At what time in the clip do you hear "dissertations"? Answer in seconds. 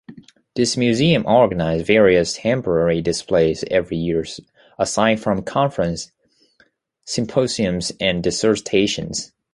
8.23-9.31